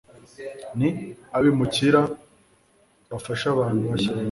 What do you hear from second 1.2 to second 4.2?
abimukira bafasha abantu bashya